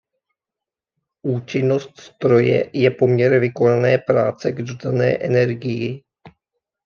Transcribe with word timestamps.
Účinnost 1.27 1.99
stroje 1.99 2.69
je 2.73 2.91
poměr 2.91 3.39
vykonané 3.39 3.97
práce 3.97 4.51
k 4.51 4.61
dodané 4.61 5.17
energii. 5.17 6.03